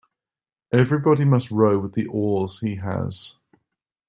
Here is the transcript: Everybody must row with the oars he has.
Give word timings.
Everybody 0.73 1.25
must 1.25 1.51
row 1.51 1.77
with 1.77 1.93
the 1.93 2.07
oars 2.07 2.61
he 2.61 2.77
has. 2.77 3.37